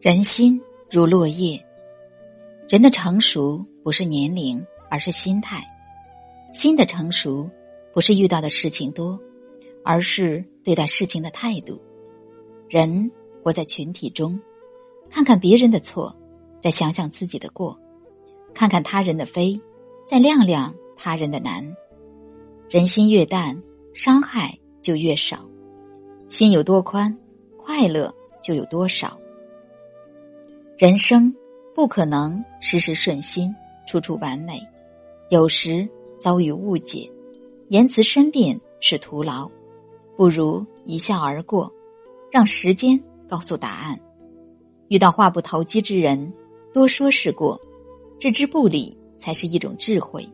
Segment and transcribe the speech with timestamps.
[0.00, 0.58] 人心
[0.90, 1.62] 如落叶，
[2.70, 5.58] 人的成熟不是年龄，而是心态；
[6.54, 7.46] 心的成熟
[7.92, 9.20] 不是遇到的事情多，
[9.84, 11.78] 而是对待事情的态度。
[12.66, 13.12] 人
[13.44, 14.40] 活在群体中，
[15.10, 16.16] 看看别人的错，
[16.58, 17.76] 再想想自己的过；
[18.54, 19.60] 看看他人的非，
[20.06, 21.76] 再亮亮他人的难。
[22.70, 23.62] 人心越淡，
[23.92, 25.40] 伤害就越少；
[26.30, 27.14] 心有多宽，
[27.58, 28.10] 快乐
[28.42, 29.20] 就有多少。
[30.80, 31.30] 人生
[31.74, 33.54] 不可能时时顺心，
[33.86, 34.66] 处处完美，
[35.28, 35.86] 有时
[36.18, 37.06] 遭遇误解，
[37.68, 39.46] 言辞申辩是徒劳，
[40.16, 41.70] 不如一笑而过，
[42.32, 42.98] 让时间
[43.28, 44.00] 告诉答案。
[44.88, 46.32] 遇到话不投机之人，
[46.72, 47.60] 多说是过，
[48.18, 50.26] 置之不理才是一种智慧。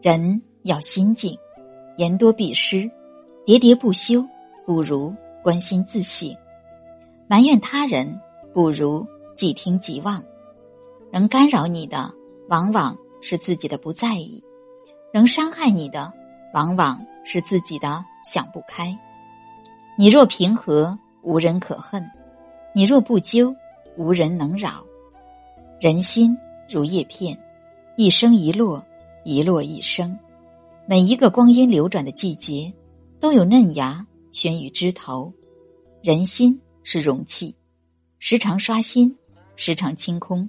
[0.00, 1.36] 人要心静，
[1.98, 2.90] 言多必失，
[3.44, 4.26] 喋喋不休
[4.64, 6.34] 不如关心自省，
[7.28, 8.18] 埋怨他人
[8.54, 9.06] 不如。
[9.40, 10.22] 即听即忘，
[11.10, 12.12] 能干扰你的
[12.50, 14.44] 往往是自己的不在意，
[15.14, 16.12] 能伤害你的
[16.52, 18.94] 往往是自己的想不开。
[19.96, 22.02] 你若平和，无人可恨；
[22.74, 23.56] 你若不纠，
[23.96, 24.84] 无人能扰。
[25.80, 26.36] 人心
[26.68, 27.42] 如叶片，
[27.96, 28.84] 一生一落，
[29.24, 30.18] 一落一生。
[30.84, 32.70] 每一个光阴流转的季节，
[33.18, 35.32] 都有嫩芽悬于枝头。
[36.02, 37.56] 人心是容器，
[38.18, 39.16] 时常刷新。
[39.62, 40.48] 时常清空，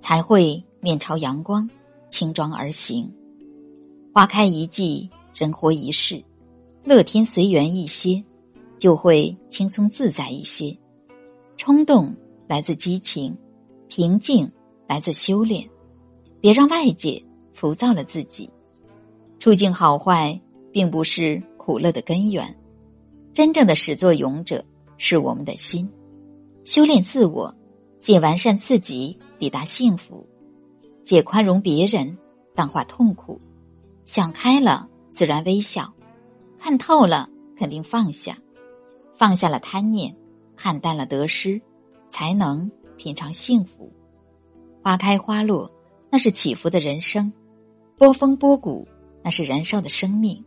[0.00, 1.70] 才会面朝阳光，
[2.08, 3.08] 轻装而行。
[4.12, 6.20] 花开一季，人活一世，
[6.82, 8.20] 乐天随缘一些，
[8.76, 10.76] 就会轻松自在一些。
[11.56, 12.12] 冲动
[12.48, 13.38] 来自激情，
[13.86, 14.50] 平静
[14.88, 15.64] 来自修炼。
[16.40, 18.50] 别让外界浮躁了自己。
[19.38, 20.36] 处境好坏，
[20.72, 22.52] 并不是苦乐的根源。
[23.32, 24.64] 真正的始作俑者
[24.96, 25.88] 是我们的心。
[26.64, 27.54] 修炼自我。
[28.00, 30.26] 借完善自己，抵达幸福；
[31.02, 32.16] 借宽容别人，
[32.54, 33.40] 淡化痛苦。
[34.04, 35.92] 想开了，自然微笑；
[36.58, 38.38] 看透了，肯定放下。
[39.14, 40.14] 放下了贪念，
[40.56, 41.60] 看淡了得失，
[42.08, 43.92] 才能品尝幸福。
[44.82, 45.70] 花开花落，
[46.08, 47.30] 那是起伏的人生；
[47.96, 48.86] 波峰波谷，
[49.22, 50.42] 那是燃烧的生命；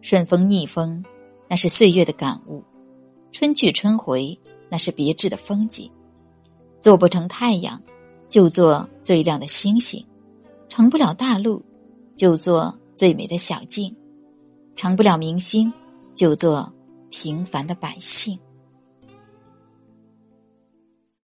[0.00, 1.04] 顺风逆风，
[1.48, 2.60] 那是岁月的感悟；
[3.30, 4.38] 春去春回，
[4.68, 5.90] 那是别致的风景。
[6.84, 7.80] 做不成太阳，
[8.28, 10.04] 就做最亮的星星；
[10.68, 11.62] 成不了大陆，
[12.14, 13.90] 就做最美的小径；
[14.76, 15.72] 成不了明星，
[16.14, 16.70] 就做
[17.08, 18.38] 平凡的百姓。